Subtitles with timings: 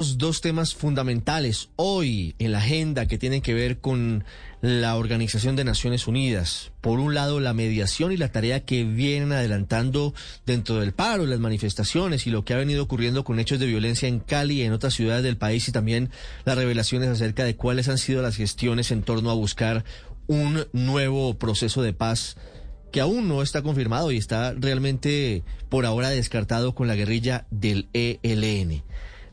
[0.00, 4.22] Dos temas fundamentales hoy en la agenda que tienen que ver con
[4.60, 6.70] la Organización de Naciones Unidas.
[6.80, 10.14] Por un lado, la mediación y la tarea que vienen adelantando
[10.46, 14.06] dentro del paro, las manifestaciones y lo que ha venido ocurriendo con hechos de violencia
[14.06, 16.10] en Cali y en otras ciudades del país y también
[16.44, 19.84] las revelaciones acerca de cuáles han sido las gestiones en torno a buscar
[20.28, 22.36] un nuevo proceso de paz
[22.92, 27.88] que aún no está confirmado y está realmente por ahora descartado con la guerrilla del
[27.92, 28.84] ELN.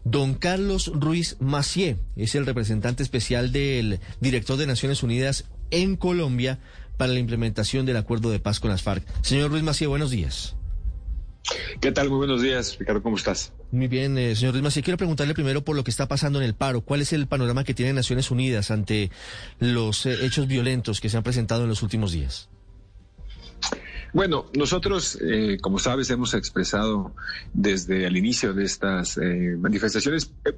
[0.05, 6.59] Don Carlos Ruiz Macié es el representante especial del director de Naciones Unidas en Colombia
[6.95, 9.03] para la implementación del acuerdo de paz con las FARC.
[9.23, 10.55] Señor Ruiz Macié, buenos días.
[11.81, 12.09] ¿Qué tal?
[12.09, 13.51] Muy buenos días, Ricardo, ¿cómo estás?
[13.71, 16.45] Muy bien, eh, señor Ruiz Macié, quiero preguntarle primero por lo que está pasando en
[16.45, 16.81] el paro.
[16.81, 19.09] ¿Cuál es el panorama que tiene Naciones Unidas ante
[19.57, 22.47] los eh, hechos violentos que se han presentado en los últimos días?
[24.15, 27.13] Bueno, nosotros, eh, como sabes, hemos expresado
[27.53, 30.53] desde el inicio de estas eh, manifestaciones, eh,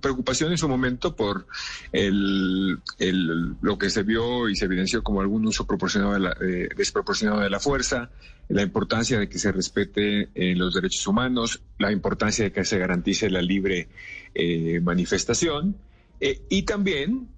[0.00, 1.46] preocupación en su momento por
[1.92, 6.36] el, el, lo que se vio y se evidenció como algún uso proporcionado de la,
[6.40, 8.08] eh, desproporcionado de la fuerza,
[8.48, 12.78] la importancia de que se respete eh, los derechos humanos, la importancia de que se
[12.78, 13.88] garantice la libre
[14.34, 15.76] eh, manifestación
[16.18, 17.28] y también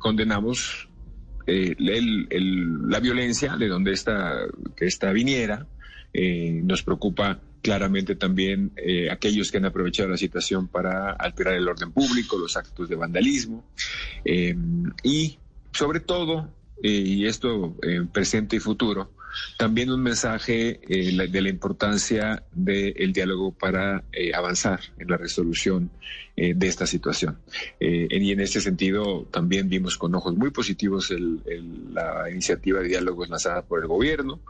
[0.00, 0.89] condenamos
[1.50, 5.66] eh, la violencia de donde esta, que esta viniera.
[6.12, 11.68] Eh, nos preocupa claramente también eh, aquellos que han aprovechado la situación para alterar el
[11.68, 13.64] orden público, los actos de vandalismo
[15.04, 15.38] y
[15.72, 19.12] sobre todo, y esto en presente y futuro,
[19.56, 25.90] también un mensaje eh, de la importancia del diálogo para eh, avanzar en la resolución
[26.36, 27.36] eh, de esta situación.
[27.80, 32.80] Eh, y en este sentido también vimos con ojos muy positivos el, el, la iniciativa
[32.80, 34.40] de diálogo lanzada por el gobierno,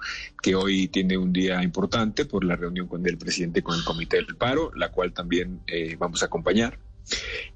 [0.41, 4.19] que hoy tiene un día importante por la reunión con el presidente con el Comité
[4.19, 6.79] del Paro, la cual también eh, vamos a acompañar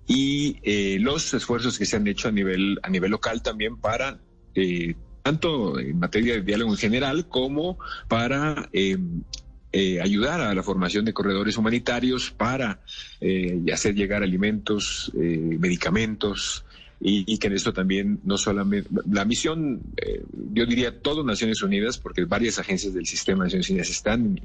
[0.07, 4.19] y eh, los esfuerzos que se han hecho a nivel a nivel local también para
[4.57, 8.99] eh, tanto en materia de diálogo en general como para eh,
[9.77, 12.79] eh, ayudar a la formación de corredores humanitarios para
[13.21, 16.65] eh, hacer llegar alimentos, eh, medicamentos.
[17.01, 19.83] Y, que en esto también no solamente la misión,
[20.53, 24.41] yo diría todo Naciones Unidas, porque varias agencias del sistema de Naciones Unidas están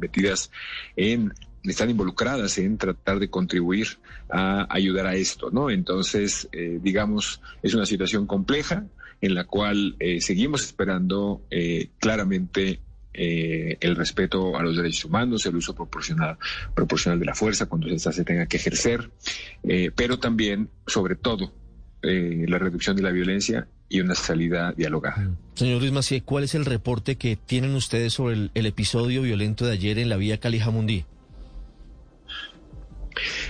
[0.00, 0.50] metidas
[0.96, 3.98] en están involucradas en tratar de contribuir
[4.30, 5.70] a ayudar a esto, ¿no?
[5.70, 6.48] Entonces,
[6.80, 8.86] digamos, es una situación compleja,
[9.22, 12.80] en la cual eh, seguimos esperando eh, claramente
[13.14, 16.38] eh, el respeto a los derechos humanos, el uso proporcional,
[16.74, 19.10] proporcional de la fuerza cuando esta se tenga que ejercer,
[19.64, 21.52] eh, pero también, sobre todo,
[22.02, 25.30] eh, la reducción de la violencia y una salida dialogada.
[25.54, 29.66] Señor Luis Macié, ¿cuál es el reporte que tienen ustedes sobre el, el episodio violento
[29.66, 31.04] de ayer en la vía Cali Jamundí?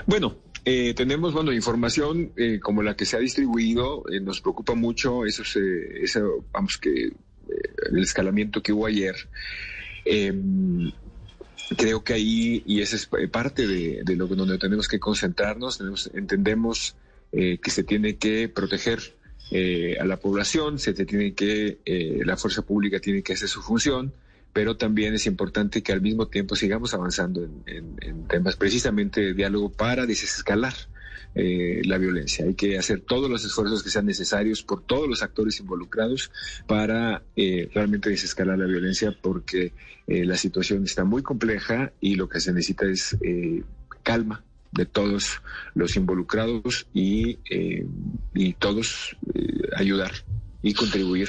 [0.07, 4.75] Bueno, eh, tenemos, bueno, información eh, como la que se ha distribuido, eh, nos preocupa
[4.75, 7.13] mucho eso, eso vamos, que eh,
[7.91, 9.17] el escalamiento que hubo ayer.
[10.05, 10.93] Em,
[11.77, 15.81] creo que ahí, y esa es parte de, lo donde tenemos que concentrarnos,
[16.15, 16.97] entendemos
[17.33, 19.01] eh, que se tiene que proteger
[19.51, 23.63] eh, a la población, se tiene que, eh, la fuerza pública tiene que hacer su
[23.63, 24.13] función,
[24.53, 29.21] pero también es importante que al mismo tiempo sigamos avanzando en, en, en temas precisamente
[29.21, 30.75] de diálogo para desescalar
[31.35, 32.45] eh, la violencia.
[32.45, 36.31] Hay que hacer todos los esfuerzos que sean necesarios por todos los actores involucrados
[36.67, 39.73] para eh, realmente desescalar la violencia porque
[40.07, 43.63] eh, la situación está muy compleja y lo que se necesita es eh,
[44.03, 45.41] calma de todos
[45.75, 47.87] los involucrados y, eh,
[48.35, 49.17] y todos
[49.77, 50.13] ayudar
[50.63, 51.29] y contribuir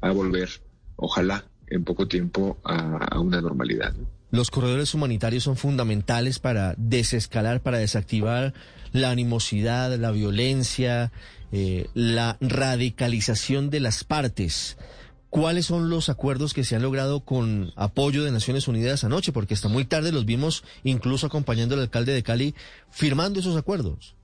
[0.00, 0.50] a volver,
[0.96, 3.94] ojalá, en poco tiempo a, una normalidad.
[4.30, 8.54] Los corredores humanitarios son fundamentales para desescalar, para desactivar
[8.92, 11.12] la animosidad, la violencia,
[11.52, 14.76] eh, la radicalización de las partes.
[15.30, 19.32] ¿Cuáles son los acuerdos que se han logrado con apoyo de Naciones Unidas anoche?
[19.32, 22.54] Porque hasta muy tarde los vimos incluso acompañando al alcalde de Cali
[22.90, 24.16] firmando esos acuerdos.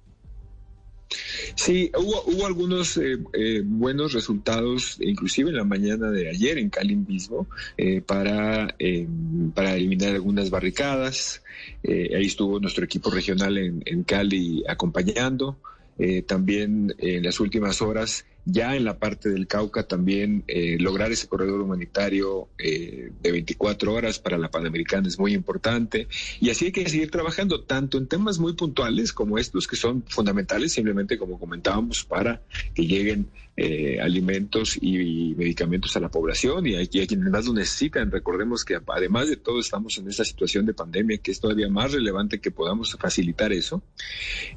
[1.55, 6.71] Sí, hubo, hubo algunos eh, eh, buenos resultados, inclusive en la mañana de ayer en
[6.71, 7.47] Cali mismo,
[7.77, 8.75] eh, para,
[9.55, 11.43] para eliminar algunas barricadas.
[11.85, 15.59] ahí estuvo nuestro equipo regional en Cali acompañando.
[16.27, 21.29] también en las últimas horas ya en la parte del Cauca también eh, lograr ese
[21.29, 26.09] corredor humanitario eh, de 24 horas para la Panamericana es muy importante.
[26.41, 30.05] Y así hay que seguir trabajando tanto en temas muy puntuales como estos que son
[30.09, 32.43] fundamentales simplemente como comentábamos para
[32.75, 36.67] que lleguen eh, alimentos y, medicamentos a la población.
[36.67, 38.11] Y a, a quienes más lo necesitan.
[38.11, 41.93] Recordemos que además de todo estamos en esta situación de pandemia que es todavía más
[41.93, 43.83] relevante que podamos facilitar eso.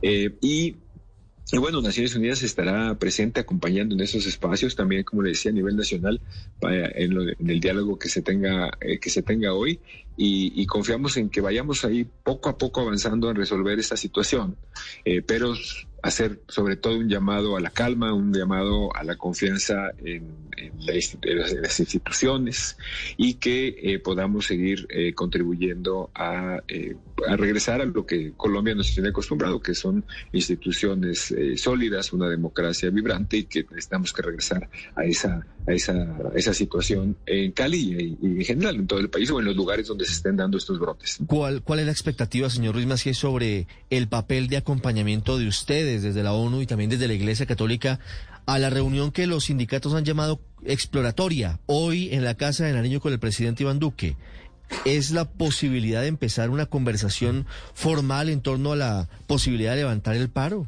[0.02, 0.76] Y
[1.52, 5.54] y bueno, Naciones Unidas estará presente acompañando en esos espacios, también, como le decía, a
[5.54, 6.20] nivel nacional,
[6.62, 9.80] en, el diálogo que se tenga, eh, que se tenga hoy,
[10.18, 14.56] y, confiamos en que vayamos ahí poco a poco avanzando en resolver esta situación,
[15.04, 15.54] eh, pero
[16.06, 20.46] hacer sobre todo un llamado a la calma, un llamado a la confianza en,
[20.78, 22.78] las, instituciones
[23.18, 26.96] y que eh, podamos seguir eh, contribuyendo a, eh,
[27.28, 32.92] a, regresar a lo que Colombia nos tiene acostumbrado, que son instituciones sólidas, una democracia
[32.92, 38.26] vibrante y que necesitamos que regresar a esa, a esa, esa situación en Cali y,
[38.26, 40.80] en general en todo el país o en los lugares donde se estén dando estos
[40.80, 41.18] brotes.
[41.28, 45.86] ¿Cuál, cuál es la expectativa, señor Ruiz Macié, sobre el papel de acompañamiento de ustedes?
[46.06, 48.00] desde la ONU y también desde la Iglesia Católica
[48.46, 53.00] a la reunión que los sindicatos han llamado exploratoria hoy en la Casa de Nariño
[53.00, 54.16] con el presidente Iván Duque.
[54.84, 60.16] ¿Es la posibilidad de empezar una conversación formal en torno a la posibilidad de levantar
[60.16, 60.68] el paro?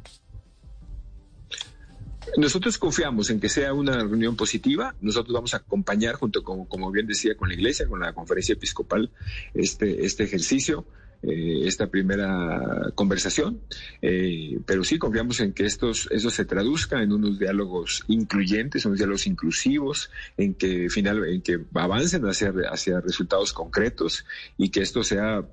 [2.38, 4.94] Nosotros confiamos en que sea una reunión positiva.
[5.02, 8.54] Nosotros vamos a acompañar, junto con, como bien decía, con la Iglesia, con la Conferencia
[8.54, 9.10] Episcopal,
[9.56, 10.86] este, este ejercicio.
[11.24, 13.60] Eh, esta primera conversación,
[14.04, 19.00] eh, pero sí confiamos en que estos, eso se traduzca en unos diálogos incluyentes, unos
[19.00, 24.26] diálogos inclusivos, en que final, en que avancen hacia, hacia resultados concretos
[24.58, 25.44] y que esto sea,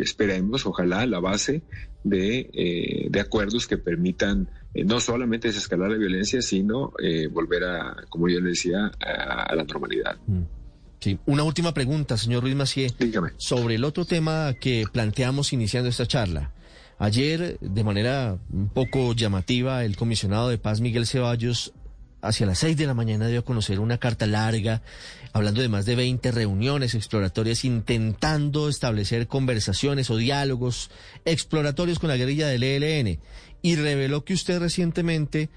[0.00, 1.62] esperemos, ojalá, la base
[2.04, 6.92] de, eh, de acuerdos que permitan no solamente desescalar la violencia, sino
[7.32, 10.16] volver a, como yo le decía, a, la normalidad.
[10.26, 10.57] Mm.
[11.00, 12.92] Sí, una última pregunta, señor Ruiz Macié.
[12.98, 13.30] Dígame.
[13.36, 16.52] Sobre el otro tema que planteamos iniciando esta charla.
[16.98, 21.72] Ayer, de manera un poco llamativa, el comisionado de paz Miguel Ceballos,
[22.20, 24.82] hacia las seis de la mañana, dio a conocer una carta larga,
[25.32, 30.90] hablando de más de 20 reuniones exploratorias, intentando establecer conversaciones o diálogos
[31.24, 33.20] exploratorios con la guerrilla del ELN.
[33.62, 35.50] Y reveló que usted recientemente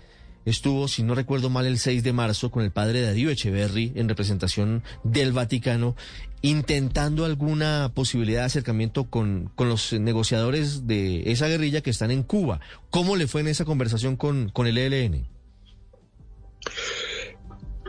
[0.45, 4.09] estuvo, si no recuerdo mal, el 6 de marzo con el padre Darío Echeverry en
[4.09, 5.95] representación del Vaticano,
[6.41, 12.23] intentando alguna posibilidad de acercamiento con, con los negociadores de esa guerrilla que están en
[12.23, 12.59] Cuba.
[12.89, 15.27] ¿Cómo le fue en esa conversación con, con el ELN?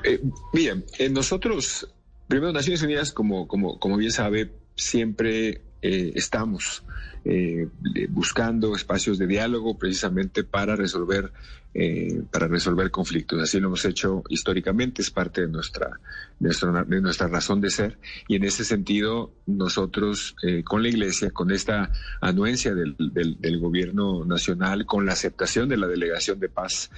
[0.05, 0.21] Eh,
[0.53, 1.89] bien, eh, nosotros,
[2.29, 6.85] primero Naciones Unidas, como, como, como bien sabe, siempre eh, estamos
[7.25, 7.69] eh,
[8.09, 11.33] buscando espacios de diálogo precisamente para resolver
[11.75, 13.41] eh, para resolver conflictos.
[13.41, 16.01] Así lo hemos hecho históricamente, es parte de nuestra,
[16.39, 17.97] de nuestra, razón de ser.
[18.29, 21.91] Y en ese sentido, nosotros eh, con la Iglesia, con esta
[22.21, 26.91] anuencia del, del gobierno nacional, con la aceptación de la delegación de paz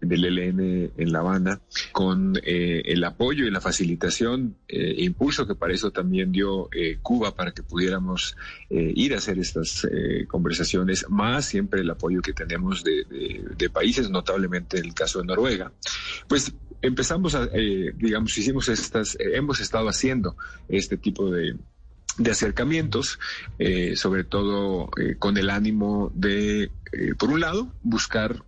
[0.00, 1.60] del ELN en La Habana,
[1.92, 6.98] con eh, el apoyo y la facilitación e impulso que para eso también dio eh,
[7.02, 8.36] Cuba para que pudiéramos
[8.68, 9.86] ir a hacer estas
[10.28, 15.72] conversaciones, más siempre el apoyo que tenemos de, países, notablemente en el caso de Noruega.
[16.28, 16.52] Pues
[16.82, 20.36] empezamos a, digamos, hicimos estas, hemos estado haciendo
[20.68, 21.56] este tipo de,
[22.30, 23.18] acercamientos,
[23.94, 26.70] sobre todo con el ánimo de,
[27.18, 28.42] por un lado, buscar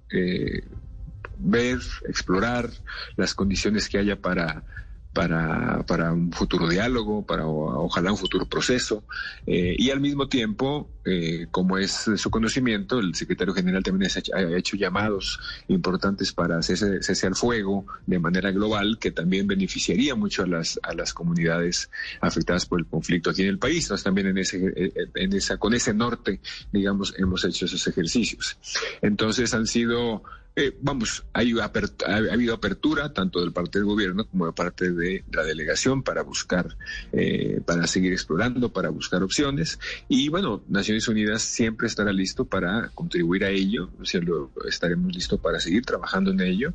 [1.38, 1.78] ver,
[2.08, 2.70] explorar
[3.16, 4.64] las condiciones que haya para,
[5.12, 9.02] para, para un futuro diálogo, para ojalá un futuro proceso.
[9.46, 14.56] Eh, y al mismo tiempo, eh, como es su conocimiento, el secretario general también ha
[14.56, 20.44] hecho llamados importantes para cese, cese, al fuego de manera global, que también beneficiaría mucho
[20.44, 21.90] a las, a las comunidades
[22.20, 23.86] afectadas por el conflicto aquí en el país.
[23.86, 26.40] Entonces, también en ese, eh, en esa, con ese norte,
[26.72, 28.56] digamos, hemos hecho esos ejercicios.
[29.02, 30.22] Entonces, han sido
[30.58, 35.44] eh, vamos, ha habido apertura tanto del parte del gobierno como de parte de la
[35.44, 36.76] delegación para buscar,
[37.12, 39.78] eh, para seguir explorando, para buscar opciones.
[40.08, 44.20] Y bueno, Naciones Unidas siempre estará listo para contribuir a ello, o sea,
[44.68, 46.74] estaremos listos para seguir trabajando en ello.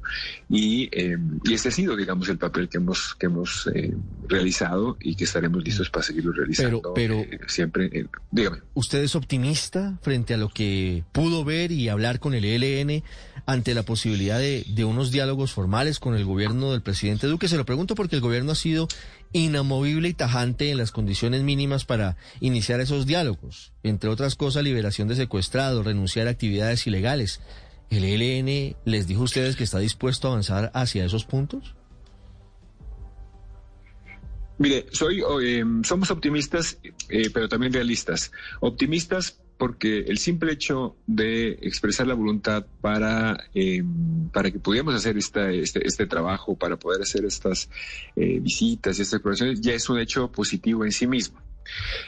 [0.50, 3.70] Y, eh, y este ha sido, digamos, el papel que hemos, que hemos
[4.30, 6.94] realizado y que estaremos listos para seguirlo realizando.
[6.96, 8.60] Pero, siempre, dígame.
[8.75, 13.04] ¿Usted es optimista frente a lo que pudo ver y hablar con el ELN?
[13.46, 17.48] ante la posibilidad de, de unos diálogos formales con el gobierno del presidente Duque.
[17.48, 18.88] Se lo pregunto porque el gobierno ha sido
[19.34, 23.74] inamovible y tajante en las condiciones mínimas para iniciar esos diálogos.
[23.84, 27.42] Entre otras cosas, liberación de secuestrados, renunciar a actividades ilegales.
[27.89, 31.75] ¿El ELN les dijo a ustedes que está dispuesto a avanzar hacia esos puntos?
[34.58, 36.77] Mire, soy, eh, somos optimistas,
[37.10, 38.32] eh, pero también realistas.
[38.62, 43.82] Optimistas porque el simple hecho de expresar la voluntad para, eh,
[44.34, 47.70] para que pudiéramos hacer esta, este, este trabajo, para poder hacer estas
[48.13, 51.39] visitas y estas exploraciones, ya es un hecho positivo en sí mismo.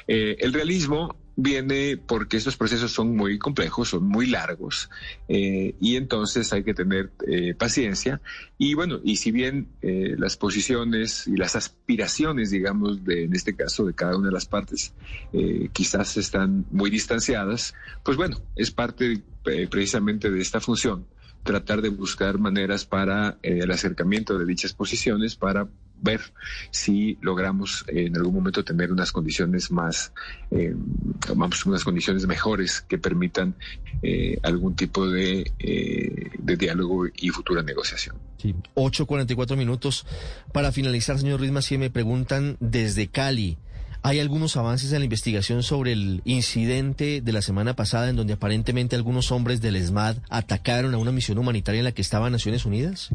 [0.05, 4.89] el realismo viene porque estos procesos son muy complejos, son muy largos
[5.27, 8.21] eh, y entonces hay que tener eh, paciencia.
[8.57, 13.55] Y bueno, y si bien eh, las posiciones y las aspiraciones, digamos, de, en este
[13.55, 14.93] caso de cada una de las partes
[15.73, 17.73] quizás están muy distanciadas,
[18.03, 19.21] pues bueno, es parte
[19.69, 21.05] precisamente de esta función
[21.43, 25.67] tratar de buscar maneras para el acercamiento de dichas posiciones para
[26.05, 26.21] ver
[26.71, 30.13] si logramos en algún momento tener unas condiciones más,
[30.51, 30.74] eh,
[31.65, 33.55] unas condiciones mejores que permitan
[34.01, 38.15] eh, algún tipo de, eh, de, diálogo y futura negociación.
[38.38, 40.05] Sí, 8.44 minutos.
[40.53, 43.57] Para finalizar, señor Rizma, si me preguntan desde Cali.
[44.03, 48.33] ¿Hay algunos avances en la investigación sobre el incidente de la semana pasada en donde
[48.33, 52.65] aparentemente algunos hombres del ESMAD atacaron a una misión humanitaria en la que estaban Naciones
[52.67, 53.09] Unidas?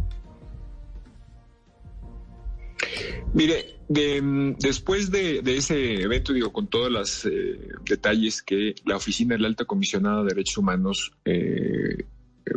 [3.32, 9.34] Mire, de, después de, ese evento, digo, con todos los eh, detalles que la Oficina
[9.34, 12.04] del Alta Comisionada de Derechos Humanos eh,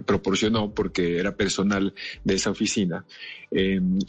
[0.06, 3.06] proporcionó, porque era personal de esa oficina,
[3.52, 4.00] em,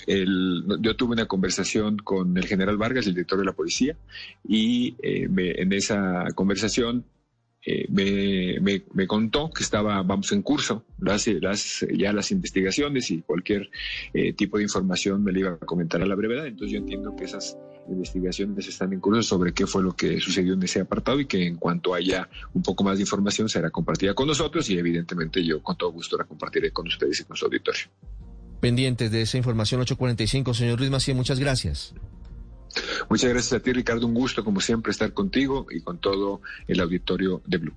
[0.81, 3.97] yo tuve una conversación con el general Vargas, el director de la policía,
[4.47, 7.05] y eh, en esa conversación
[7.67, 13.23] eh, me, me, contó que estaba, vamos, en curso las, las, ya las investigaciones y
[13.23, 13.71] cualquier
[14.13, 16.47] eh, tipo de información me la iba a comentar a la brevedad.
[16.47, 17.57] Entonces yo entiendo que esas
[17.89, 21.47] investigaciones están en curso sobre qué fue lo que sucedió en ese apartado y que
[21.47, 25.63] en cuanto haya un poco más de información será compartida con nosotros y evidentemente yo
[25.63, 27.85] con todo gusto la compartiré con ustedes y con su auditorio.
[28.61, 31.95] Pendientes de esa información 845, señor Ruiz Macía, muchas gracias.
[33.09, 34.07] Muchas gracias a ti, Ricardo.
[34.07, 37.75] Un gusto, como siempre, estar contigo y con todo el auditorio de Blue.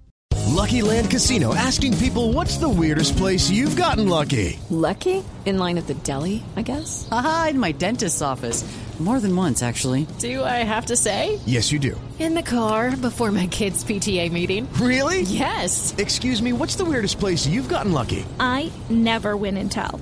[0.58, 4.58] Lucky Land Casino, asking people what's the weirdest place you've gotten lucky.
[4.70, 5.24] Lucky?
[5.46, 7.08] In line at the deli, I guess?
[7.12, 8.64] Aha, in my dentist's office.
[9.00, 10.08] More than once, actually.
[10.18, 11.40] Do I have to say?
[11.46, 12.00] Yes, you do.
[12.18, 14.68] In the car before my kids' PTA meeting.
[14.82, 15.22] Really?
[15.22, 15.94] Yes.
[16.00, 18.26] Excuse me, what's the weirdest place you've gotten lucky?
[18.40, 20.02] I never win and tell.